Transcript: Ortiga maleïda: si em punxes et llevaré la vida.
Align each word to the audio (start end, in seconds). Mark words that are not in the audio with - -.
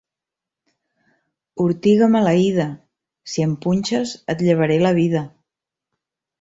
Ortiga 1.65 2.09
maleïda: 2.15 2.67
si 3.35 3.47
em 3.47 3.55
punxes 3.67 4.17
et 4.35 4.45
llevaré 4.49 4.83
la 4.89 4.97
vida. 5.03 5.27